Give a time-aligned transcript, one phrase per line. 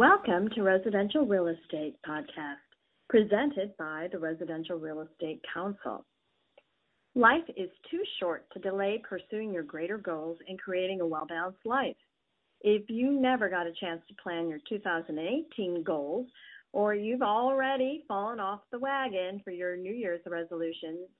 [0.00, 2.64] Welcome to Residential Real Estate Podcast,
[3.10, 6.06] presented by the Residential Real Estate Council.
[7.14, 11.66] Life is too short to delay pursuing your greater goals and creating a well balanced
[11.66, 11.98] life.
[12.62, 16.28] If you never got a chance to plan your 2018 goals,
[16.72, 21.10] or you've already fallen off the wagon for your New Year's resolutions,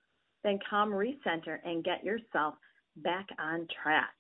[0.43, 2.55] then come recenter and get yourself
[2.97, 4.15] back on track.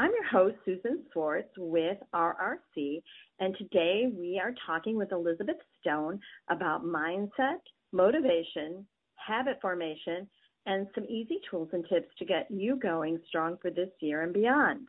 [0.00, 3.02] I'm your host, Susan Swartz with RRC,
[3.38, 7.58] and today we are talking with Elizabeth Stone about mindset,
[7.92, 8.86] motivation,
[9.16, 10.26] habit formation,
[10.64, 14.32] and some easy tools and tips to get you going strong for this year and
[14.32, 14.88] beyond.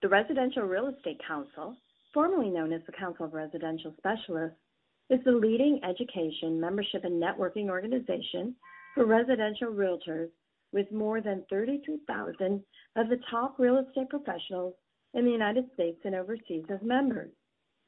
[0.00, 1.76] The Residential Real Estate Council,
[2.12, 4.58] formerly known as the Council of Residential Specialists,
[5.10, 8.54] is the leading education, membership, and networking organization
[8.94, 10.28] for residential realtors
[10.74, 12.62] with more than 33,000
[12.96, 14.74] of the top real estate professionals
[15.14, 17.30] in the United States and overseas as members.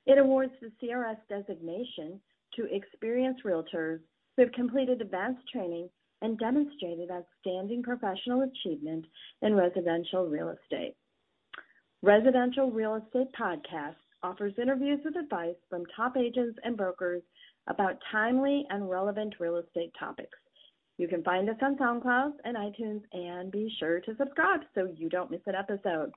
[0.07, 2.21] It awards the CRS designation
[2.55, 3.99] to experienced realtors
[4.37, 5.91] who have completed advanced training
[6.23, 9.05] and demonstrated outstanding professional achievement
[9.43, 10.95] in residential real estate.
[12.03, 17.23] Residential Real Estate Podcast offers interviews with advice from top agents and brokers
[17.67, 20.39] about timely and relevant real estate topics.
[20.99, 25.09] You can find us on SoundCloud and iTunes, and be sure to subscribe so you
[25.09, 26.11] don't miss an episode.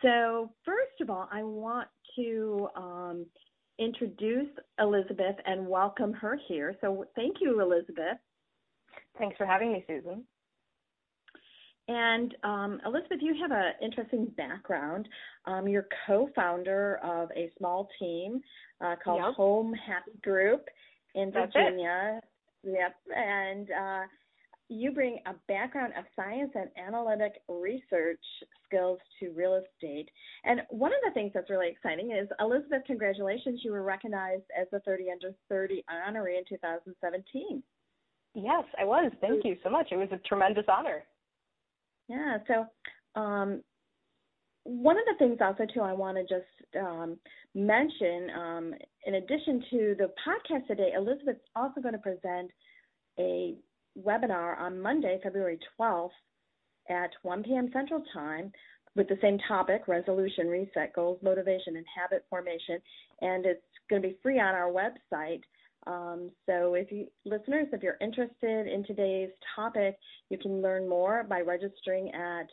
[0.00, 3.26] So, first of all, I want to um,
[3.78, 6.76] introduce Elizabeth and welcome her here.
[6.80, 8.18] So, thank you, Elizabeth.
[9.18, 10.24] Thanks for having me, Susan.
[11.88, 15.08] And um, Elizabeth, you have an interesting background.
[15.46, 18.40] Um, you're co-founder of a small team
[18.82, 19.34] uh, called yep.
[19.34, 20.66] Home Happy Group
[21.14, 22.20] in Virginia.
[22.64, 22.94] Yep.
[23.14, 24.02] And uh,
[24.68, 28.20] you bring a background of science and analytic research
[28.66, 30.10] skills to real estate.
[30.44, 34.66] And one of the things that's really exciting is Elizabeth, congratulations, you were recognized as
[34.70, 37.62] the 30 under 30 honoree in 2017.
[38.34, 39.10] Yes, I was.
[39.20, 39.88] Thank you so much.
[39.90, 41.02] It was a tremendous honor.
[42.08, 42.38] Yeah.
[42.46, 43.62] So, um,
[44.64, 47.16] one of the things also too I want to just um,
[47.54, 48.74] mention, um,
[49.06, 52.50] in addition to the podcast today, Elizabeth's also going to present
[53.18, 53.54] a
[54.00, 56.10] webinar on Monday, February 12th
[56.90, 57.70] at 1 p.m.
[57.72, 58.52] Central Time
[58.94, 62.78] with the same topic, resolution, reset, goals, motivation, and habit formation.
[63.20, 65.42] And it's going to be free on our website.
[65.86, 69.96] Um, so if you listeners, if you're interested in today's topic,
[70.30, 72.48] you can learn more by registering at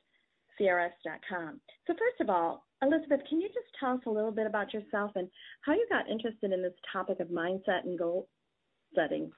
[0.59, 1.59] CRS.com.
[1.87, 5.11] So, first of all, Elizabeth, can you just tell us a little bit about yourself
[5.15, 5.29] and
[5.61, 8.27] how you got interested in this topic of mindset and goal
[8.93, 9.31] setting?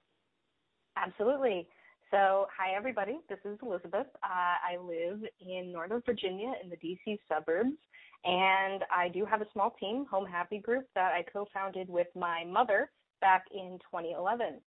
[0.96, 1.68] Absolutely.
[2.12, 3.20] So, hi everybody.
[3.30, 4.08] This is Elizabeth.
[4.24, 7.78] Uh, I live in Northern Virginia in the DC suburbs,
[8.24, 12.46] and I do have a small team, Home Happy Group, that I co-founded with my
[12.46, 12.90] mother
[13.22, 14.62] back in 2011.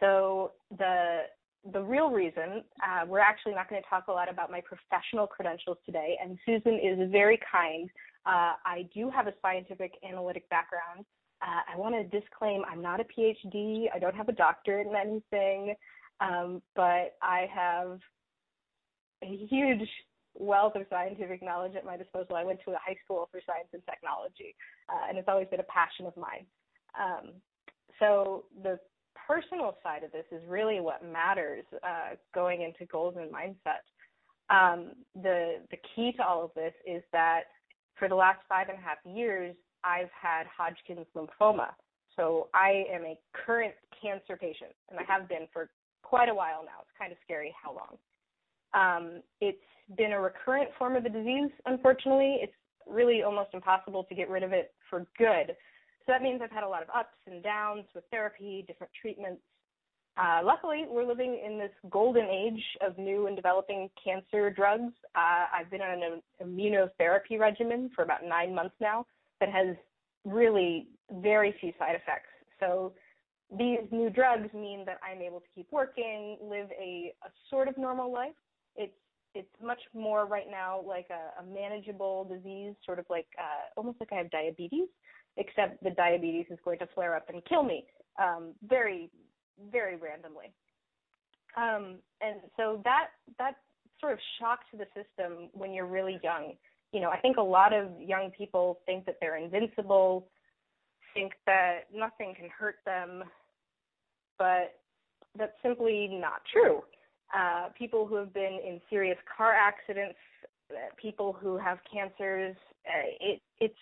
[0.00, 1.22] So the
[1.70, 5.26] the real reason uh, we're actually not going to talk a lot about my professional
[5.26, 7.88] credentials today, and Susan is very kind.
[8.26, 11.04] Uh, I do have a scientific analytic background.
[11.40, 13.86] Uh, I want to disclaim I'm not a PhD.
[13.94, 15.74] I don't have a doctorate in anything,
[16.20, 17.98] um, but I have
[19.22, 19.88] a huge
[20.34, 22.36] wealth of scientific knowledge at my disposal.
[22.36, 24.54] I went to a high school for science and technology,
[24.88, 26.46] uh, and it's always been a passion of mine.
[27.00, 27.34] Um,
[27.98, 28.78] so the
[29.26, 33.82] personal side of this is really what matters uh, going into goals and mindset.
[34.50, 37.42] Um, the the key to all of this is that
[37.98, 41.68] for the last five and a half years, I've had Hodgkin's lymphoma.
[42.16, 45.70] So I am a current cancer patient, and I have been for
[46.02, 46.82] quite a while now.
[46.82, 47.96] It's kind of scary how long.
[48.74, 49.58] Um, it's
[49.96, 52.38] been a recurrent form of the disease, unfortunately.
[52.42, 52.52] It's
[52.86, 55.56] really almost impossible to get rid of it for good.
[56.04, 59.42] So that means I've had a lot of ups and downs with therapy, different treatments.
[60.16, 64.92] Uh, luckily, we're living in this golden age of new and developing cancer drugs.
[65.14, 69.06] Uh, I've been on an immunotherapy regimen for about nine months now
[69.40, 69.76] that has
[70.24, 72.28] really very few side effects.
[72.60, 72.92] So
[73.56, 77.78] these new drugs mean that I'm able to keep working, live a, a sort of
[77.78, 78.34] normal life.
[78.76, 78.92] It's
[79.34, 83.98] it's much more right now like a, a manageable disease, sort of like uh, almost
[83.98, 84.88] like I have diabetes
[85.36, 87.84] except the diabetes is going to flare up and kill me
[88.22, 89.10] um, very,
[89.70, 90.52] very randomly.
[91.56, 93.08] Um, and so that
[93.38, 93.56] that
[94.00, 96.54] sort of shock to the system when you're really young.
[96.92, 100.26] You know, I think a lot of young people think that they're invincible,
[101.14, 103.24] think that nothing can hurt them,
[104.38, 104.74] but
[105.38, 106.82] that's simply not true.
[107.34, 110.18] Uh, people who have been in serious car accidents,
[110.70, 112.56] uh, people who have cancers,
[112.86, 113.74] uh, it, it's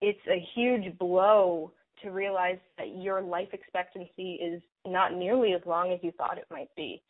[0.00, 5.92] it's a huge blow to realize that your life expectancy is not nearly as long
[5.92, 7.02] as you thought it might be,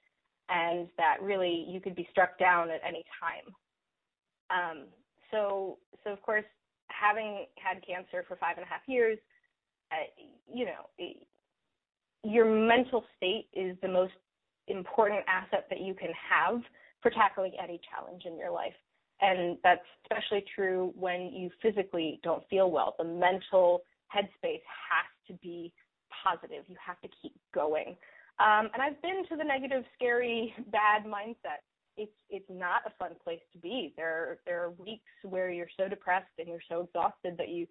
[0.48, 3.54] and that really you could be struck down at any time.
[4.50, 4.86] Um,
[5.30, 6.44] so, so of course,
[6.88, 9.18] having had cancer for five and a half years,
[9.92, 11.26] uh, you know, it,
[12.24, 14.12] your mental state is the most
[14.66, 16.60] important asset that you can have
[17.00, 18.74] for tackling any challenge in your life.
[19.20, 22.94] And that's especially true when you physically don't feel well.
[22.98, 23.82] The mental
[24.14, 25.72] headspace has to be
[26.24, 26.64] positive.
[26.68, 27.96] You have to keep going.
[28.38, 31.62] Um, and I've been to the negative, scary, bad mindset.
[31.96, 33.92] It's it's not a fun place to be.
[33.96, 37.66] There there are weeks where you're so depressed and you're so exhausted that you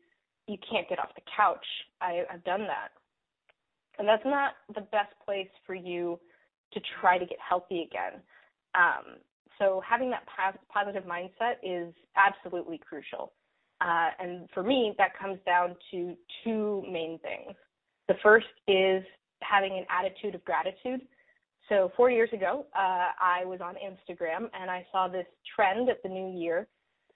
[0.48, 1.66] you can't get off the couch.
[2.02, 2.90] I, I've done that,
[3.98, 6.20] and that's not the best place for you
[6.74, 8.22] to try to get healthy again.
[8.76, 9.18] Um,
[9.60, 10.24] so having that
[10.74, 13.34] positive mindset is absolutely crucial.
[13.82, 17.56] Uh, and for me, that comes down to two main things.
[18.08, 19.04] The first is
[19.42, 21.02] having an attitude of gratitude.
[21.70, 26.02] So four years ago, uh, I was on Instagram and I saw this trend at
[26.04, 26.68] the new year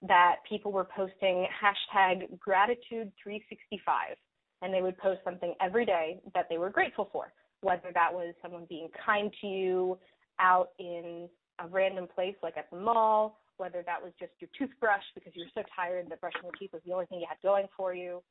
[0.02, 4.16] that people were posting hashtag gratitude 365
[4.62, 7.32] and they would post something every day that they were grateful for,
[7.62, 9.98] whether that was someone being kind to you
[10.38, 11.28] out in
[11.58, 15.44] a random place like at the mall, whether that was just your toothbrush because you
[15.44, 17.94] were so tired that brushing your teeth was the only thing you had going for
[17.94, 18.22] you.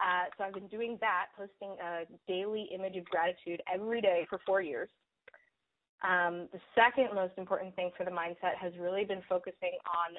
[0.00, 4.38] Uh, so I've been doing that, posting a daily image of gratitude every day for
[4.46, 4.88] four years.
[6.02, 10.16] Um, the second most important thing for the mindset has really been focusing on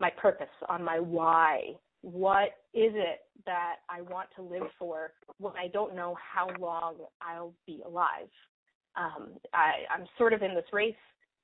[0.00, 1.74] my purpose, on my why.
[2.00, 6.96] What is it that I want to live for when I don't know how long
[7.20, 8.28] I'll be alive?
[8.96, 10.94] Um, I, I'm sort of in this race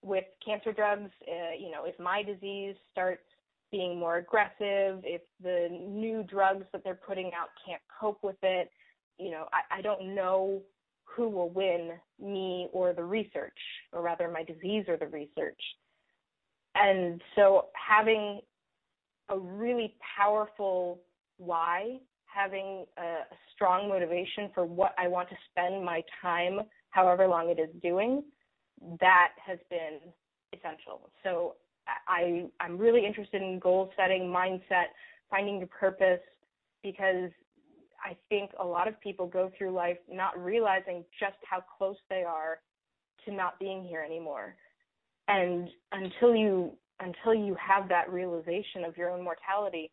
[0.03, 3.23] with cancer drugs, uh, you know, if my disease starts
[3.71, 8.71] being more aggressive, if the new drugs that they're putting out can't cope with it,
[9.19, 10.63] you know, I, I don't know
[11.05, 11.93] who will win,
[12.23, 13.59] me or the research,
[13.93, 15.61] or rather my disease or the research.
[16.75, 18.41] And so having
[19.29, 21.01] a really powerful
[21.39, 26.61] why, having a, a strong motivation for what I want to spend my time,
[26.91, 28.23] however long it is doing,
[29.01, 29.99] that has been
[30.53, 31.11] essential.
[31.23, 31.55] So
[32.07, 34.87] I I'm really interested in goal setting, mindset,
[35.31, 36.21] finding your purpose
[36.83, 37.31] because
[38.05, 42.23] I think a lot of people go through life not realizing just how close they
[42.23, 42.61] are
[43.25, 44.57] to not being here anymore.
[45.27, 49.91] And until you until you have that realization of your own mortality,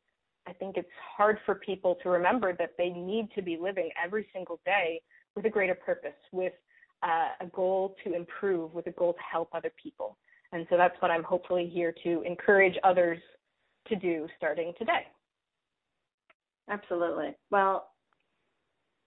[0.47, 4.27] I think it's hard for people to remember that they need to be living every
[4.33, 5.01] single day
[5.35, 6.53] with a greater purpose, with
[7.03, 10.17] uh, a goal to improve, with a goal to help other people.
[10.51, 13.19] And so that's what I'm hopefully here to encourage others
[13.87, 15.05] to do starting today.
[16.69, 17.35] Absolutely.
[17.51, 17.89] Well,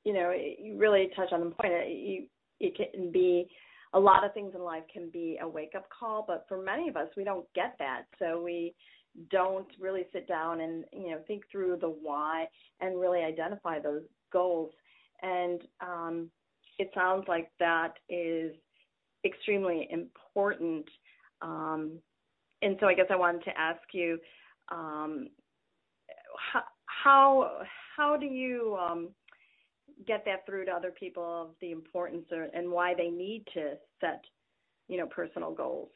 [0.04, 1.72] you know, you really touch on the point.
[1.88, 2.24] You,
[2.60, 3.48] it can be
[3.94, 6.88] a lot of things in life can be a wake up call, but for many
[6.88, 8.02] of us, we don't get that.
[8.18, 8.74] So we
[9.30, 12.46] don't really sit down and you know think through the why
[12.80, 14.02] and really identify those
[14.32, 14.70] goals.
[15.22, 16.30] And um,
[16.78, 18.52] it sounds like that is
[19.24, 20.86] extremely important.
[21.42, 21.98] Um,
[22.62, 24.18] and so I guess I wanted to ask you
[24.70, 25.28] um,
[26.86, 27.62] how,
[27.96, 29.08] how do you um,
[30.06, 33.74] get that through to other people of the importance or, and why they need to
[34.00, 34.22] set
[34.88, 35.90] you know personal goals?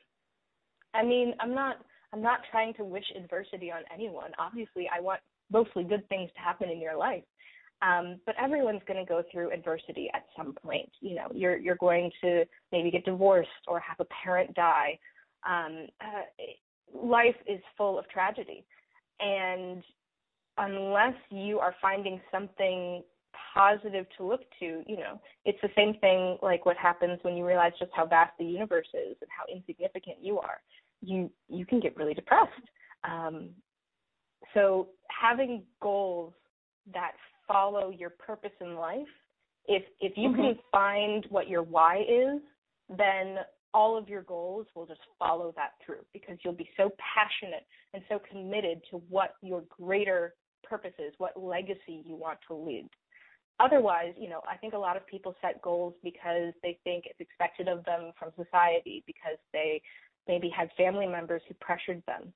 [0.95, 1.77] I mean, I'm not
[2.13, 4.33] I'm not trying to wish adversity on anyone.
[4.39, 5.21] Obviously, I want
[5.51, 7.25] mostly good things to happen in your life.
[7.83, 10.89] Um, but everyone's going to go through adversity at some point.
[11.01, 14.99] You know, you're you're going to maybe get divorced or have a parent die.
[15.45, 18.65] Um, uh, life is full of tragedy,
[19.19, 19.83] and
[20.59, 23.03] unless you are finding something
[23.55, 27.47] positive to look to, you know, it's the same thing like what happens when you
[27.47, 30.61] realize just how vast the universe is and how insignificant you are.
[31.01, 32.53] You you can get really depressed.
[33.03, 33.51] Um,
[34.55, 36.33] so having goals
[36.93, 37.13] that
[37.47, 39.07] follow your purpose in life,
[39.67, 40.43] if if you mm-hmm.
[40.43, 42.41] can find what your why is,
[42.97, 43.39] then
[43.75, 48.03] all of your goals will just follow that through because you'll be so passionate and
[48.09, 52.89] so committed to what your greater purpose is, what legacy you want to leave.
[53.61, 57.21] Otherwise, you know, I think a lot of people set goals because they think it's
[57.21, 59.81] expected of them from society because they
[60.29, 62.33] maybe had family members who pressured them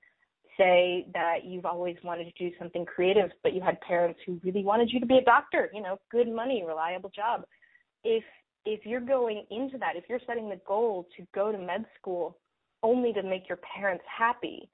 [0.57, 4.63] say that you've always wanted to do something creative, but you had parents who really
[4.63, 7.43] wanted you to be a doctor, you know, good money, reliable job.
[8.03, 8.23] If
[8.65, 12.37] if you're going into that, if you're setting the goal to go to med school
[12.83, 14.69] only to make your parents happy,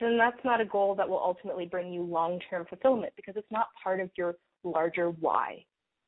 [0.00, 3.50] then that's not a goal that will ultimately bring you long term fulfillment because it's
[3.50, 4.34] not part of your
[4.64, 5.64] larger why,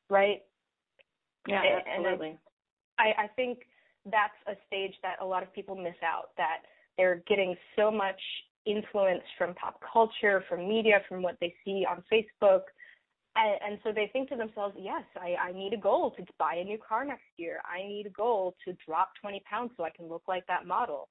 [0.09, 0.41] right?
[1.47, 2.37] Yeah, absolutely.
[2.97, 3.59] I, I think
[4.05, 6.57] that's a stage that a lot of people miss out that
[6.97, 8.19] they're getting so much
[8.65, 12.61] influence from pop culture, from media, from what they see on Facebook.
[13.35, 16.55] And, and so they think to themselves, yes, I, I need a goal to buy
[16.55, 17.59] a new car next year.
[17.65, 21.09] I need a goal to drop 20 pounds so I can look like that model.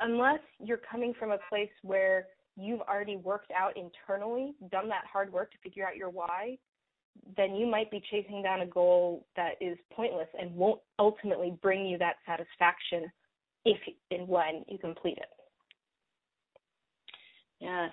[0.00, 5.32] Unless you're coming from a place where you've already worked out internally, done that hard
[5.32, 6.58] work to figure out your why,
[7.36, 11.86] then you might be chasing down a goal that is pointless and won't ultimately bring
[11.86, 13.10] you that satisfaction
[13.64, 13.78] if
[14.10, 15.35] and when you complete it.
[17.60, 17.88] Yeah.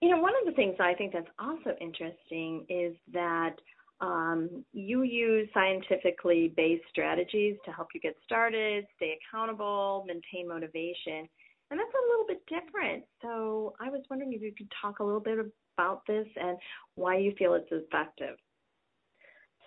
[0.00, 3.56] You know, one of the things I think that's also interesting is that
[4.00, 11.28] um, you use scientifically based strategies to help you get started, stay accountable, maintain motivation.
[11.70, 13.04] And that's a little bit different.
[13.22, 15.38] So I was wondering if you could talk a little bit
[15.76, 16.56] about this and
[16.94, 18.36] why you feel it's effective.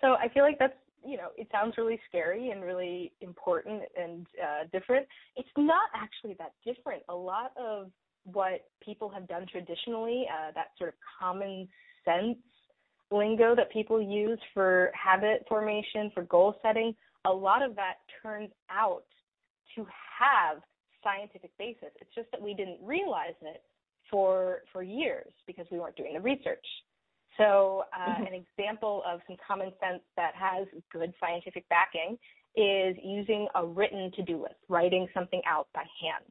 [0.00, 0.74] So I feel like that's
[1.04, 5.06] you know it sounds really scary and really important and uh, different.
[5.36, 7.02] It's not actually that different.
[7.08, 7.90] A lot of
[8.24, 11.68] what people have done traditionally, uh, that sort of common
[12.04, 12.38] sense
[13.10, 16.94] lingo that people use for habit formation, for goal setting,
[17.26, 19.04] a lot of that turns out
[19.74, 19.86] to
[20.18, 20.62] have
[21.04, 21.90] scientific basis.
[22.00, 23.62] It's just that we didn't realize it
[24.10, 26.64] for for years because we weren't doing the research.
[27.38, 28.26] So, uh, mm-hmm.
[28.26, 32.18] an example of some common sense that has good scientific backing
[32.56, 36.24] is using a written to do list, writing something out by hand.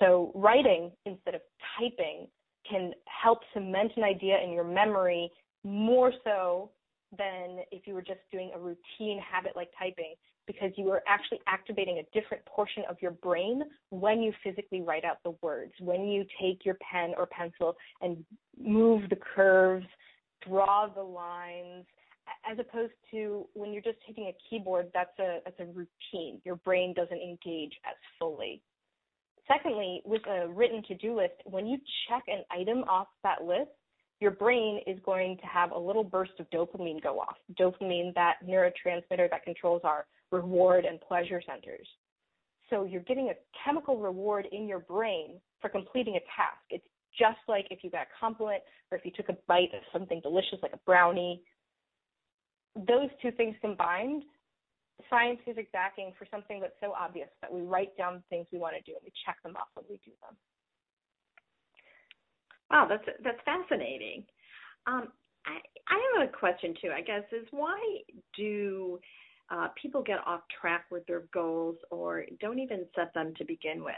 [0.00, 1.42] So, writing instead of
[1.78, 2.26] typing
[2.68, 5.30] can help cement an idea in your memory
[5.64, 6.70] more so
[7.16, 10.14] than if you were just doing a routine habit like typing
[10.46, 15.04] because you are actually activating a different portion of your brain when you physically write
[15.04, 18.24] out the words, when you take your pen or pencil and
[18.58, 19.86] move the curves
[20.46, 21.84] draw the lines
[22.50, 26.40] as opposed to when you're just hitting a keyboard that's a that's a routine.
[26.44, 28.62] Your brain doesn't engage as fully
[29.50, 31.78] secondly with a written to-do list when you
[32.08, 33.70] check an item off that list
[34.20, 38.34] your brain is going to have a little burst of dopamine go off dopamine that
[38.46, 41.86] neurotransmitter that controls our reward and pleasure centers
[42.68, 46.84] so you're getting a chemical reward in your brain for completing a task it's
[47.18, 50.20] just like if you got a compliment or if you took a bite of something
[50.22, 51.42] delicious like a brownie.
[52.76, 54.22] Those two things combined,
[55.08, 58.74] scientific backing for something that's so obvious that we write down the things we want
[58.76, 60.36] to do and we check them off when we do them.
[62.70, 64.24] Wow, that's that's fascinating.
[64.86, 65.08] Um,
[65.46, 66.90] I, I have a question too.
[66.94, 67.78] I guess is why
[68.36, 69.00] do
[69.50, 73.82] uh, people get off track with their goals or don't even set them to begin
[73.82, 73.94] with?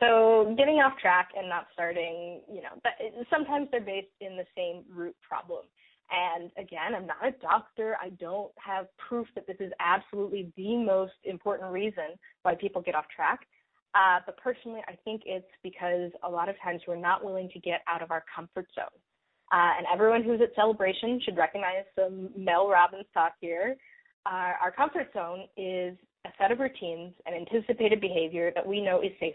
[0.00, 2.92] so getting off track and not starting, you know, but
[3.30, 5.64] sometimes they're based in the same root problem.
[6.10, 7.96] And again, I'm not a doctor.
[8.00, 12.94] I don't have proof that this is absolutely the most important reason why people get
[12.94, 13.40] off track.
[13.94, 17.58] Uh, but personally, I think it's because a lot of times we're not willing to
[17.58, 18.86] get out of our comfort zone.
[19.52, 23.76] Uh, and everyone who's at Sell-a-bration should recognize some Mel Robbins talk here.
[24.26, 25.96] Uh, our comfort zone is
[26.26, 29.34] a set of routines and anticipated behavior that we know is safe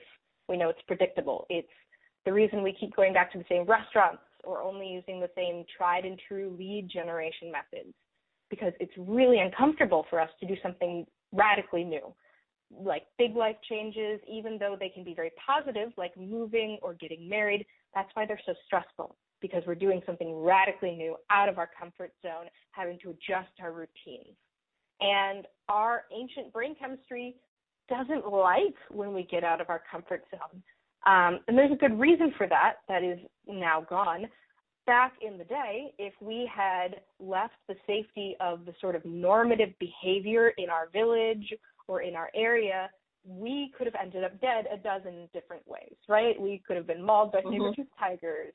[0.49, 1.45] we know it's predictable.
[1.49, 1.67] It's
[2.25, 5.63] the reason we keep going back to the same restaurants or only using the same
[5.77, 7.93] tried and true lead generation methods
[8.49, 12.13] because it's really uncomfortable for us to do something radically new.
[12.71, 17.27] Like big life changes, even though they can be very positive, like moving or getting
[17.27, 21.69] married, that's why they're so stressful because we're doing something radically new out of our
[21.77, 24.35] comfort zone, having to adjust our routines.
[25.01, 27.35] And our ancient brain chemistry
[27.89, 30.63] doesn't like when we get out of our comfort zone.
[31.05, 34.27] Um, and there's a good reason for that that is now gone.
[34.85, 39.69] Back in the day, if we had left the safety of the sort of normative
[39.79, 41.53] behavior in our village
[41.87, 42.89] or in our area,
[43.25, 46.39] we could have ended up dead a dozen different ways, right?
[46.39, 47.51] We could have been mauled by mm-hmm.
[47.51, 48.53] saber-toothed tigers.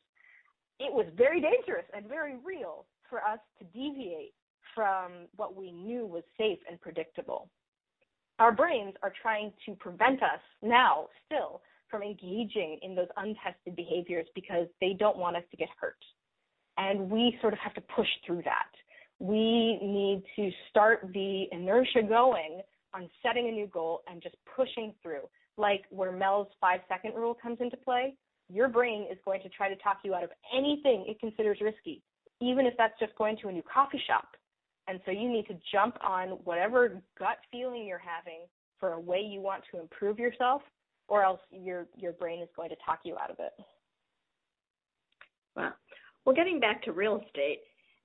[0.79, 4.35] It was very dangerous and very real for us to deviate
[4.75, 7.49] from what we knew was safe and predictable
[8.39, 14.27] our brains are trying to prevent us now still from engaging in those untested behaviors
[14.35, 15.97] because they don't want us to get hurt.
[16.77, 18.71] And we sort of have to push through that.
[19.19, 22.61] We need to start the inertia going
[22.95, 25.29] on setting a new goal and just pushing through.
[25.57, 28.15] Like where Mel's five second rule comes into play,
[28.49, 32.03] your brain is going to try to talk you out of anything it considers risky,
[32.41, 34.29] even if that's just going to a new coffee shop
[34.89, 38.41] and so you need to jump on whatever gut feeling you're having
[38.81, 40.63] for a way you want to improve yourself
[41.09, 43.53] or else your your brain is going to talk you out of it.
[45.57, 45.73] Wow.
[46.25, 47.61] Well, getting back to real estate,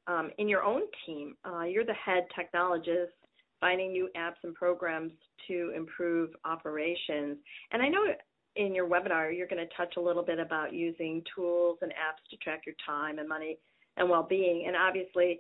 [0.08, 3.12] um, in your own team, uh, you're the head technologist,
[3.60, 5.12] finding new apps and programs
[5.48, 7.38] to improve operations.
[7.72, 8.04] And I know
[8.56, 12.30] in your webinar you're going to touch a little bit about using tools and apps
[12.30, 13.58] to track your time and money
[13.98, 14.66] and well-being.
[14.68, 15.40] And obviously,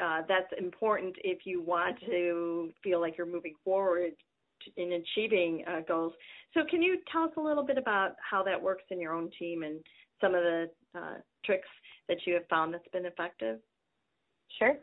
[0.00, 4.12] uh, that's important if you want to feel like you're moving forward
[4.76, 6.12] in achieving uh, goals.
[6.56, 9.30] So, can you tell us a little bit about how that works in your own
[9.38, 9.78] team and
[10.22, 11.68] some of the uh, tricks
[12.08, 13.58] that you have found that's been effective?
[14.58, 14.74] Sure.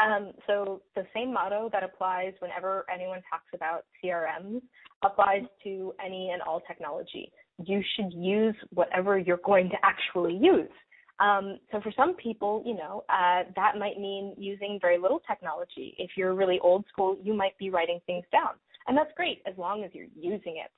[0.00, 4.62] Um, so the same motto that applies whenever anyone talks about CRMs
[5.04, 7.30] applies to any and all technology.
[7.64, 10.70] You should use whatever you're going to actually use.
[11.20, 15.94] Um, so for some people, you know, uh, that might mean using very little technology.
[15.98, 18.54] If you're really old school, you might be writing things down,
[18.88, 20.72] and that's great as long as you're using it.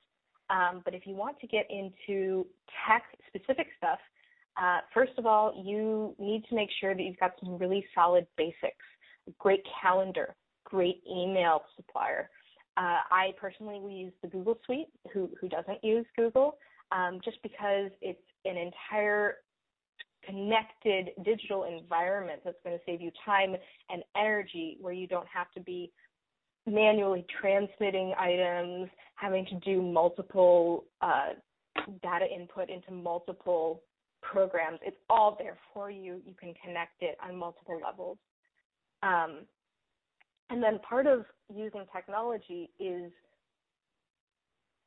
[0.49, 2.45] Um, but if you want to get into
[2.87, 3.99] tech-specific stuff,
[4.61, 8.25] uh, first of all, you need to make sure that you've got some really solid
[8.37, 8.85] basics.
[9.27, 12.29] a Great calendar, great email supplier.
[12.77, 14.87] Uh, I personally use the Google Suite.
[15.13, 16.57] Who who doesn't use Google?
[16.91, 19.37] Um, just because it's an entire
[20.25, 23.55] connected digital environment that's going to save you time
[23.89, 25.91] and energy where you don't have to be
[26.65, 31.29] manually transmitting items, having to do multiple uh,
[32.03, 33.81] data input into multiple
[34.21, 34.79] programs.
[34.83, 36.21] It's all there for you.
[36.25, 38.17] You can connect it on multiple levels.
[39.03, 39.45] Um,
[40.49, 43.11] and then part of using technology is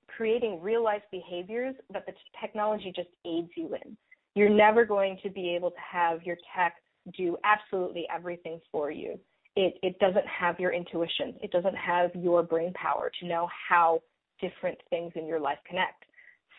[0.06, 3.96] creating real life behaviors that the technology just aids you in
[4.38, 6.76] you're never going to be able to have your tech
[7.16, 9.18] do absolutely everything for you.
[9.56, 11.34] It, it doesn't have your intuition.
[11.42, 14.00] It doesn't have your brain power to know how
[14.40, 16.04] different things in your life connect.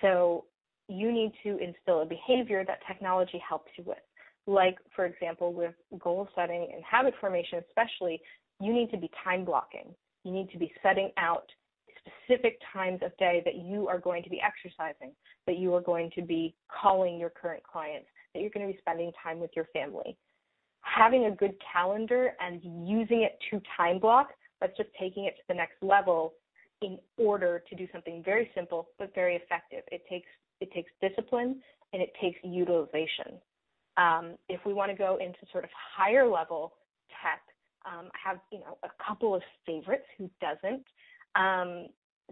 [0.02, 0.46] So
[0.88, 3.98] you need to instill a behavior that technology helps you with.
[4.48, 8.22] Like, for example, with goal setting and habit formation, especially,
[8.60, 9.94] you need to be time blocking.
[10.24, 11.46] You need to be setting out
[12.00, 15.12] specific times of day that you are going to be exercising,
[15.46, 18.80] that you are going to be calling your current clients, that you're going to be
[18.80, 20.18] spending time with your family.
[20.82, 25.44] Having a good calendar and using it to time block, that's just taking it to
[25.48, 26.34] the next level
[26.82, 29.84] in order to do something very simple but very effective.
[29.92, 30.28] It takes
[30.62, 31.62] it takes discipline
[31.94, 33.40] and it takes utilization.
[33.98, 36.74] Um, if we want to go into sort of higher level
[37.22, 37.42] tech,
[37.86, 40.06] um, I have you know a couple of favorites.
[40.18, 40.86] Who doesn't?
[41.36, 41.88] Um,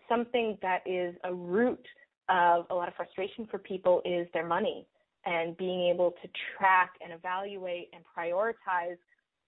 [0.10, 1.86] something that is a root
[2.30, 4.86] of a lot of frustration for people is their money
[5.26, 8.98] and being able to track and evaluate and prioritize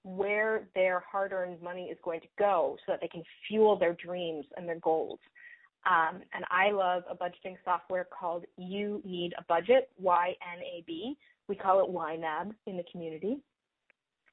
[0.04, 3.94] where their hard earned money is going to go so that they can fuel their
[3.94, 5.20] dreams and their goals.
[5.86, 10.84] Um, and I love a budgeting software called You Need a Budget, Y N A
[10.86, 11.18] B.
[11.48, 13.38] We call it YNAB in the community.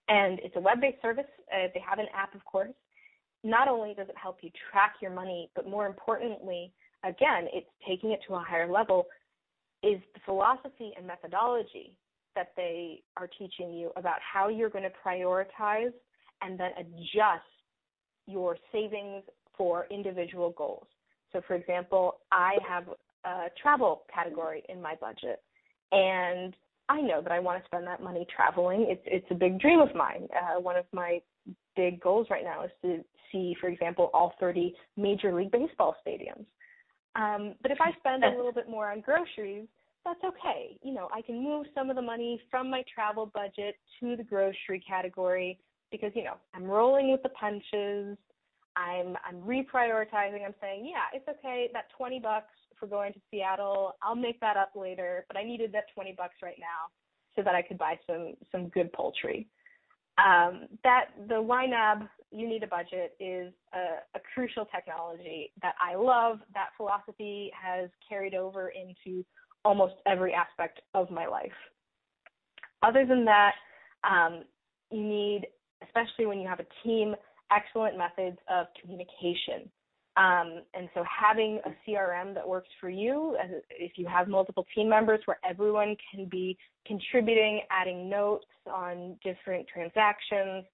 [0.09, 1.24] And it's a web based service.
[1.52, 2.74] Uh, they have an app, of course,
[3.42, 6.72] not only does it help you track your money, but more importantly,
[7.05, 9.07] again, it's taking it to a higher level,
[9.83, 11.92] is the philosophy and methodology
[12.37, 15.92] that they are teaching you about how you're going to prioritize
[16.42, 17.42] and then adjust
[18.27, 19.25] your savings
[19.57, 20.87] for individual goals.
[21.33, 22.85] So, for example, I have
[23.25, 25.42] a travel category in my budget,
[25.92, 26.55] and
[26.88, 28.87] I know that I want to spend that money traveling.
[28.88, 30.29] It's it's a big dream of mine.
[30.33, 31.20] Uh, one of my
[31.75, 36.46] big goals right now is to see, for example, all 30 Major League Baseball stadiums.
[37.16, 39.66] Um, but if I spend a little bit more on groceries,
[40.06, 40.78] that's okay.
[40.82, 44.22] You know, I can move some of the money from my travel budget to the
[44.22, 45.58] grocery category
[45.90, 48.16] because you know I'm rolling with the punches.
[48.76, 50.44] I'm I'm reprioritizing.
[50.46, 51.68] I'm saying, yeah, it's okay.
[51.72, 55.24] That 20 bucks for going to Seattle, I'll make that up later.
[55.28, 56.88] But I needed that 20 bucks right now
[57.34, 59.48] so that I could buy some some good poultry
[60.18, 65.94] um, that the YNAB, you need a budget, is a, a, crucial technology that I
[65.94, 66.38] love.
[66.54, 69.24] That philosophy has carried over into
[69.66, 71.59] almost every aspect of my life.
[72.85, 73.55] Other than that,
[74.09, 74.44] um,
[74.92, 75.48] you need,
[75.83, 77.16] especially when you have a team,
[77.50, 79.68] excellent methods of communication.
[80.16, 83.37] Um, and so having a CRM that works for you,
[83.70, 89.66] if you have multiple team members where everyone can be contributing, adding notes on different
[89.66, 90.64] transactions,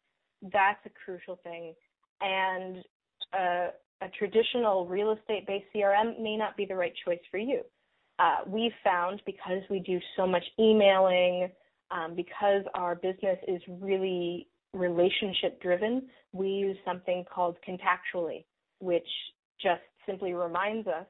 [0.52, 1.74] that's a crucial thing.
[2.20, 2.85] And
[3.33, 3.68] a,
[4.02, 7.62] a traditional real estate based CRM may not be the right choice for you.
[8.22, 11.50] Uh, we've found because we do so much emailing,
[11.90, 18.44] um, because our business is really relationship driven, we use something called Contactually
[18.82, 19.06] which
[19.62, 21.06] just simply reminds us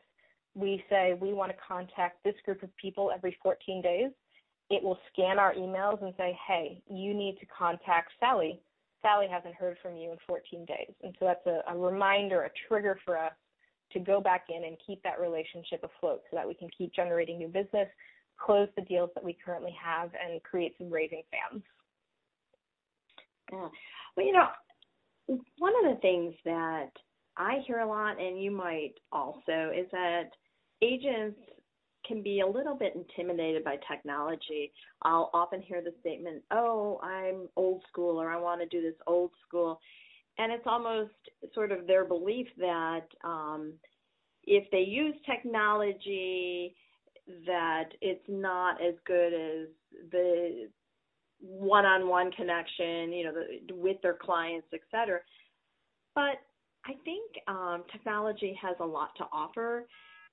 [0.54, 4.10] we say we want to contact this group of people every 14 days,
[4.68, 8.60] it will scan our emails and say, hey, you need to contact Sally.
[9.00, 10.92] Sally hasn't heard from you in 14 days.
[11.02, 13.32] And so that's a, a reminder, a trigger for us
[13.92, 17.38] to go back in and keep that relationship afloat so that we can keep generating
[17.38, 17.88] new business,
[18.38, 21.62] close the deals that we currently have, and create some raving fans.
[23.52, 23.68] Yeah.
[24.16, 24.48] Well, you know,
[25.58, 26.90] one of the things that
[27.36, 30.30] I hear a lot, and you might also, is that
[30.82, 31.38] agents
[32.06, 34.72] can be a little bit intimidated by technology.
[35.02, 39.00] I'll often hear the statement, "Oh, I'm old school," or "I want to do this
[39.06, 39.80] old school,"
[40.38, 41.12] and it's almost
[41.54, 43.74] sort of their belief that um,
[44.44, 46.74] if they use technology,
[47.46, 49.68] that it's not as good as
[50.10, 50.68] the
[51.40, 55.20] one-on-one connection, you know, the, with their clients, et cetera.
[56.14, 56.38] But
[56.84, 59.86] I think um, technology has a lot to offer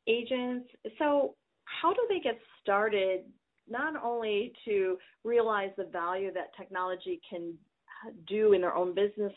[0.08, 0.68] agents.
[0.98, 1.36] So,
[1.66, 3.22] how do they get started?
[3.70, 7.54] Not only to realize the value that technology can
[8.28, 9.34] do in their own business,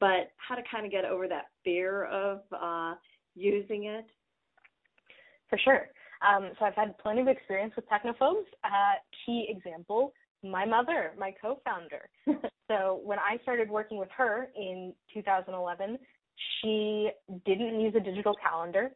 [0.00, 2.94] but how to kind of get over that fear of uh,
[3.34, 4.06] using it.
[5.48, 5.88] For sure.
[6.26, 8.44] Um, so I've had plenty of experience with technophobes.
[8.64, 12.08] Uh, key example my mother, my co-founder.
[12.70, 15.98] so when I started working with her in 2011,
[16.60, 17.10] she
[17.44, 18.90] didn't use a digital calendar.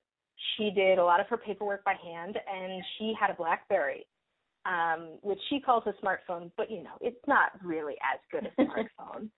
[0.56, 4.06] She did a lot of her paperwork by hand, and she had a BlackBerry,
[4.66, 8.62] um, which she calls a smartphone, but you know it's not really as good a
[8.62, 9.28] smartphone.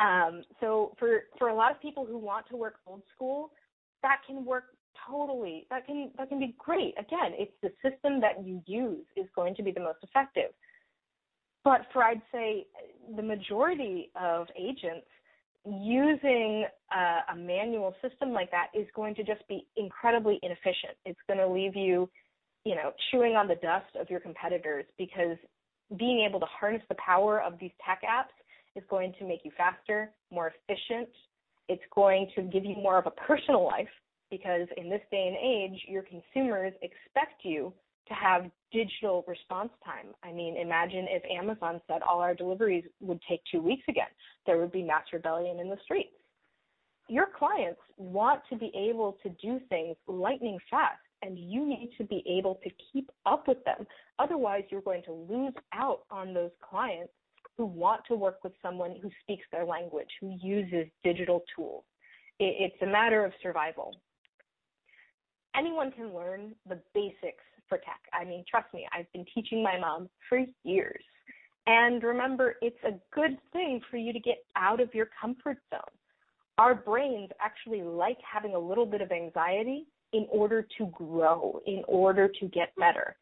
[0.00, 3.50] Um, so for for a lot of people who want to work old school,
[4.02, 4.64] that can work
[5.08, 5.66] totally.
[5.70, 6.94] That can that can be great.
[6.98, 10.50] Again, it's the system that you use is going to be the most effective.
[11.64, 12.66] But for I'd say
[13.14, 15.06] the majority of agents
[15.66, 20.96] using a, a manual system like that is going to just be incredibly inefficient.
[21.04, 22.08] It's going to leave you,
[22.64, 25.36] you know, chewing on the dust of your competitors because
[25.98, 28.32] being able to harness the power of these tech apps
[28.76, 31.08] is going to make you faster, more efficient.
[31.68, 33.88] It's going to give you more of a personal life
[34.30, 37.72] because in this day and age, your consumers expect you
[38.08, 40.06] to have digital response time.
[40.22, 44.08] I mean, imagine if Amazon said all our deliveries would take two weeks again.
[44.46, 46.10] There would be mass rebellion in the streets.
[47.08, 52.04] Your clients want to be able to do things lightning fast, and you need to
[52.04, 53.86] be able to keep up with them.
[54.18, 57.12] Otherwise, you're going to lose out on those clients
[57.56, 61.84] who want to work with someone who speaks their language, who uses digital tools.
[62.38, 64.00] It's a matter of survival.
[65.54, 68.00] Anyone can learn the basics for tech.
[68.12, 71.02] I mean, trust me, I've been teaching my mom for years.
[71.66, 75.80] And remember, it's a good thing for you to get out of your comfort zone.
[76.58, 81.82] Our brains actually like having a little bit of anxiety in order to grow, in
[81.86, 83.16] order to get better.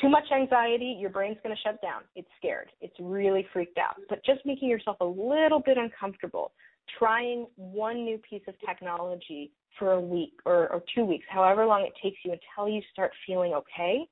[0.00, 2.02] Too much anxiety, your brain's going to shut down.
[2.14, 2.68] It's scared.
[2.80, 3.96] It's really freaked out.
[4.08, 6.52] But just making yourself a little bit uncomfortable,
[6.98, 11.82] trying one new piece of technology for a week or, or two weeks, however long
[11.82, 14.06] it takes you until you start feeling okay,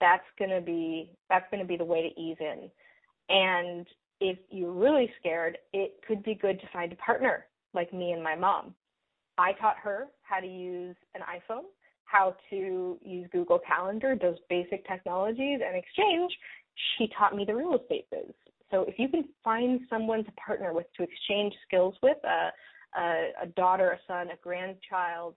[0.00, 2.70] that's gonna be that's gonna be the way to ease in.
[3.28, 3.86] And
[4.20, 8.22] if you're really scared, it could be good to find a partner like me and
[8.22, 8.74] my mom.
[9.38, 11.64] I taught her how to use an iPhone,
[12.14, 16.32] how to use Google Calendar, those basic technologies, and exchange.
[16.96, 18.32] She taught me the real estate biz.
[18.70, 22.50] So if you can find someone to partner with to exchange skills with, uh,
[22.96, 25.34] a, a daughter, a son, a grandchild,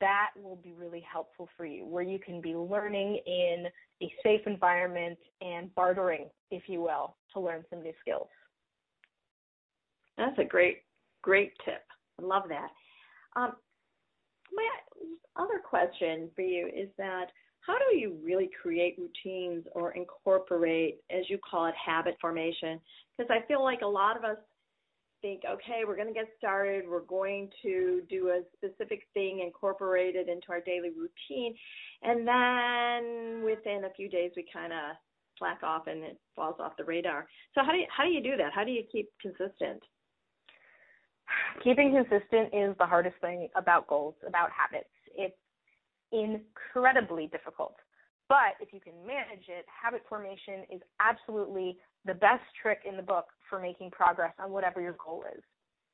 [0.00, 3.66] that will be really helpful for you, where you can be learning in
[4.02, 8.28] a safe environment and bartering, if you will, to learn some new skills.
[10.16, 10.78] That's a great,
[11.22, 11.82] great tip.
[12.18, 12.70] I love that.
[13.36, 13.52] Um,
[14.52, 14.68] my
[15.36, 17.26] other question for you is that
[17.60, 22.80] how do you really create routines or incorporate, as you call it, habit formation?
[23.16, 24.38] Because I feel like a lot of us
[25.22, 26.84] think, okay, we're going to get started.
[26.88, 31.54] We're going to do a specific thing, incorporate it into our daily routine.
[32.02, 34.96] And then within a few days, we kind of
[35.38, 37.26] slack off and it falls off the radar.
[37.54, 38.52] So how do you, how do you do that?
[38.54, 39.82] How do you keep consistent?
[41.62, 44.88] Keeping consistent is the hardest thing about goals, about habits.
[45.14, 45.36] It's
[46.12, 47.76] incredibly difficult.
[48.28, 53.02] But if you can manage it, habit formation is absolutely the best trick in the
[53.02, 55.42] book for making progress on whatever your goal is.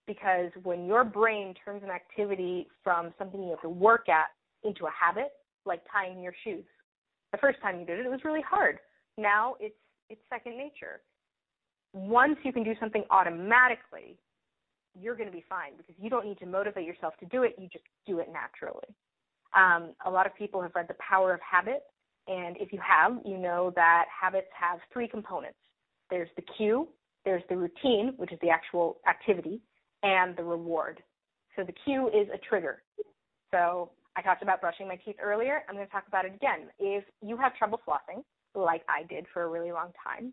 [0.06, 4.26] Because when your brain turns an activity from something you have to work at
[4.62, 5.32] into a habit,
[5.64, 6.64] like tying your shoes,
[7.32, 8.78] the first time you did it, it was really hard.
[9.18, 9.74] Now it's
[10.08, 11.00] it's second nature.
[11.92, 14.18] Once you can do something automatically,
[15.00, 17.56] you're going to be fine because you don't need to motivate yourself to do it.
[17.58, 18.94] You just do it naturally.
[19.56, 21.82] Um, a lot of people have read The Power of Habit,
[22.28, 25.58] and if you have, you know that habits have three components.
[26.10, 26.88] There's the cue,
[27.24, 29.60] there's the routine, which is the actual activity,
[30.02, 31.02] and the reward.
[31.56, 32.82] So the cue is a trigger.
[33.50, 35.62] So I talked about brushing my teeth earlier.
[35.68, 36.68] I'm going to talk about it again.
[36.78, 38.22] If you have trouble flossing,
[38.54, 40.32] like I did for a really long time,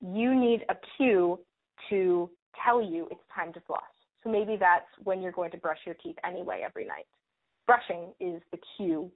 [0.00, 1.40] you need a cue
[1.90, 2.30] to
[2.64, 3.82] tell you it's time to floss.
[4.22, 7.06] So maybe that's when you're going to brush your teeth anyway every night.
[7.66, 9.10] Brushing is the cue.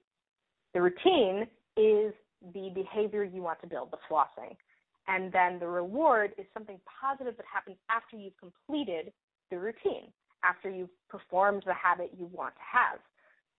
[0.75, 2.13] The routine is
[2.55, 4.57] the behavior you want to build, the flossing.
[5.07, 9.13] And then the reward is something positive that happens after you've completed
[9.51, 10.13] the routine,
[10.45, 13.01] after you've performed the habit you want to have.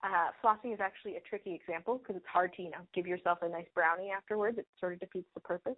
[0.01, 3.39] Uh, flossing is actually a tricky example because it's hard to, you know, give yourself
[3.41, 4.57] a nice brownie afterwards.
[4.57, 5.75] It sort of defeats the purpose.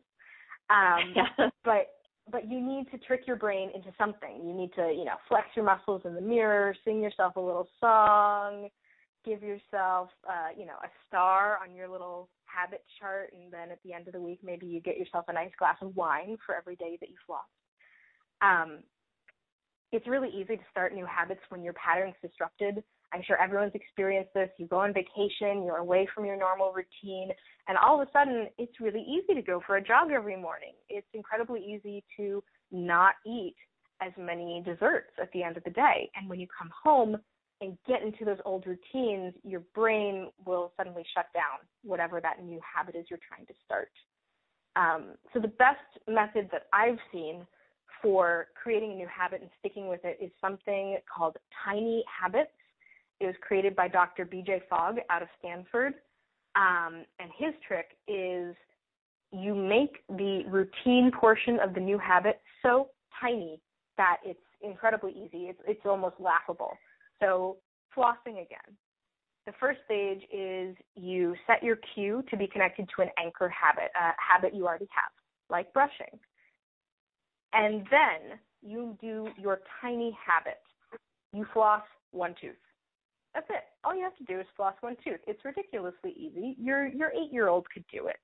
[0.70, 1.16] Um,
[1.64, 1.88] but
[2.32, 4.46] but you need to trick your brain into something.
[4.46, 7.68] You need to, you know, flex your muscles in the mirror, sing yourself a little
[7.80, 8.70] song,
[9.24, 13.80] give yourself, uh, you know, a star on your little habit chart, and then at
[13.84, 16.56] the end of the week, maybe you get yourself a nice glass of wine for
[16.56, 17.42] every day that you floss.
[18.42, 18.80] Um,
[19.92, 22.84] it's really easy to start new habits when your pattern's disrupted.
[23.14, 24.50] I'm sure everyone's experienced this.
[24.58, 27.30] You go on vacation, you're away from your normal routine,
[27.68, 30.74] and all of a sudden, it's really easy to go for a jog every morning.
[30.90, 33.56] It's incredibly easy to not eat
[34.02, 36.10] as many desserts at the end of the day.
[36.16, 37.18] And when you come home,
[37.62, 42.60] and get into those old routines, your brain will suddenly shut down whatever that new
[42.62, 43.92] habit is you're trying to start.
[44.76, 47.46] Um, so the best method that I've seen
[48.02, 52.50] for creating a new habit and sticking with it is something called Tiny Habits.
[53.20, 54.26] It was created by Dr.
[54.26, 55.94] BJ Fogg out of Stanford.
[56.56, 58.56] Um, and his trick is
[59.32, 62.90] you make the routine portion of the new habit so
[63.22, 63.62] tiny
[63.98, 65.46] that it's incredibly easy.
[65.46, 66.72] It's, it's almost laughable.
[67.22, 67.58] So
[67.98, 68.76] flossing again.
[69.46, 73.92] The first stage is you set your cue to be connected to an anchor habit,
[73.96, 75.12] a habit you already have,
[75.50, 76.20] like brushing.
[77.54, 80.62] And then you do your tiny habit.
[81.34, 81.82] You floss
[82.12, 82.56] one tooth.
[83.34, 83.64] That's it.
[83.84, 85.20] All you have to do is floss one tooth.
[85.26, 86.56] It's ridiculously easy.
[86.60, 88.20] Your your eight year old could do it.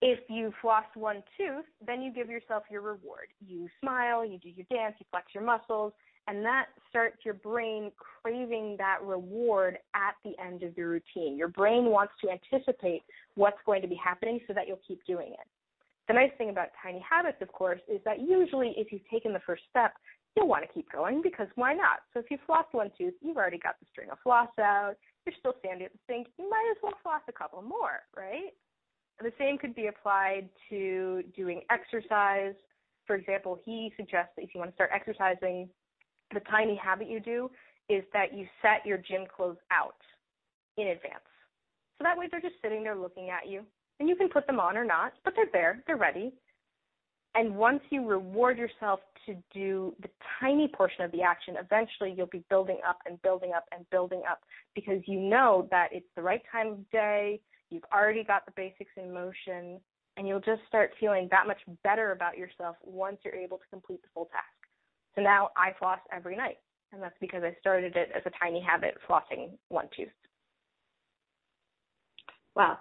[0.00, 3.28] If you floss one tooth, then you give yourself your reward.
[3.44, 5.92] You smile, you do your dance, you flex your muscles,
[6.28, 11.36] and that starts your brain craving that reward at the end of your routine.
[11.36, 13.02] Your brain wants to anticipate
[13.34, 15.46] what's going to be happening so that you'll keep doing it.
[16.08, 19.40] The nice thing about tiny habits, of course, is that usually if you've taken the
[19.46, 19.94] first step,
[20.36, 22.00] you'll want to keep going because why not?
[22.12, 24.94] So if you floss one tooth, you've already got the string of floss out,
[25.26, 28.50] you're still standing at the sink, you might as well floss a couple more, right?
[29.20, 32.54] The same could be applied to doing exercise.
[33.06, 35.68] For example, he suggests that if you want to start exercising
[36.32, 37.50] the tiny habit you do
[37.88, 39.96] is that you set your gym clothes out
[40.76, 41.24] in advance.
[41.98, 43.62] So that way they're just sitting there looking at you.
[44.00, 46.32] And you can put them on or not, but they're there, they're ready.
[47.34, 50.08] And once you reward yourself to do the
[50.40, 54.22] tiny portion of the action, eventually you'll be building up and building up and building
[54.28, 54.40] up
[54.74, 57.40] because you know that it's the right time of day,
[57.70, 59.80] you've already got the basics in motion,
[60.16, 64.02] and you'll just start feeling that much better about yourself once you're able to complete
[64.02, 64.61] the full task.
[65.14, 66.58] So now I floss every night,
[66.92, 70.08] and that's because I started it as a tiny habit, flossing one tooth.
[72.54, 72.78] Wow,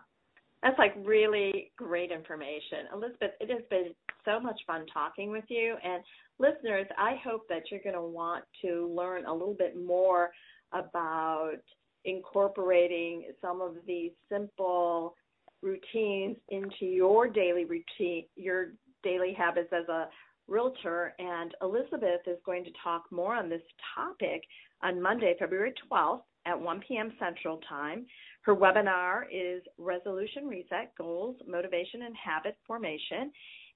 [0.64, 2.88] that's like really great information.
[2.94, 3.94] Elizabeth, it has been
[4.26, 5.76] so much fun talking with you.
[5.84, 6.04] And
[6.40, 10.32] listeners, I hope that you're going to want to learn a little bit more
[10.74, 11.58] about
[12.06, 15.16] incorporating some of these simple
[15.62, 20.08] routines into your daily routine, your daily habits as a
[20.52, 23.62] realtor, and Elizabeth is going to talk more on this
[23.96, 24.44] topic
[24.84, 27.14] on Monday, February 12th at 1 p.m.
[27.18, 28.06] Central Time.
[28.42, 33.32] Her webinar is Resolution Reset Goals, Motivation, and Habit Formation.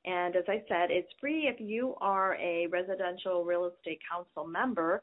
[0.06, 5.02] And as I said, it's free if you are a residential real estate council member,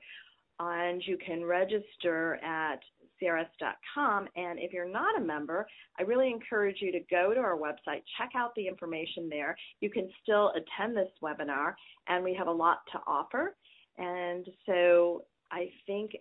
[0.61, 2.81] and you can register at
[3.23, 4.29] CRS.com.
[4.37, 5.67] And if you're not a member,
[5.99, 9.57] I really encourage you to go to our website, check out the information there.
[9.81, 11.75] You can still attend this webinar,
[12.09, 13.55] and we have a lot to offer.
[13.99, 16.13] And so I think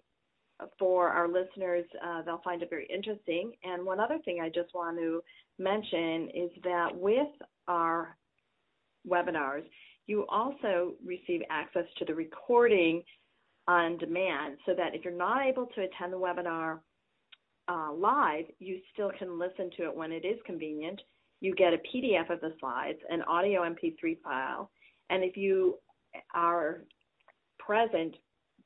[0.77, 3.53] for our listeners, uh, they'll find it very interesting.
[3.63, 5.23] And one other thing I just want to
[5.57, 7.27] mention is that with
[7.67, 8.15] our
[9.07, 9.63] webinars,
[10.07, 13.03] you also receive access to the recording
[13.67, 16.79] on demand so that if you're not able to attend the webinar
[17.71, 21.01] uh, live, you still can listen to it when it is convenient.
[21.39, 24.69] You get a PDF of the slides, an audio MP3 file,
[25.09, 25.77] and if you
[26.35, 26.81] are
[27.57, 28.15] present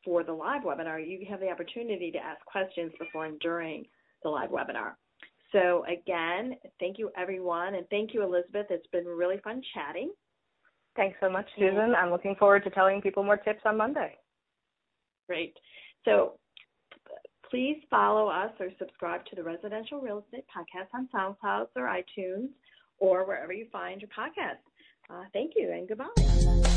[0.03, 3.85] for the live webinar, you have the opportunity to ask questions before and during
[4.23, 4.93] the live webinar.
[5.51, 8.67] So again, thank you everyone, and thank you Elizabeth.
[8.69, 10.11] It's been really fun chatting.
[10.95, 11.93] Thanks so much, Susan.
[11.95, 14.15] I'm looking forward to telling people more tips on Monday.
[15.27, 15.55] Great.
[16.05, 16.39] So
[17.49, 22.49] please follow us or subscribe to the Residential Real Estate Podcast on SoundCloud or iTunes
[22.99, 24.59] or wherever you find your podcast.
[25.09, 26.71] Uh, thank you and goodbye.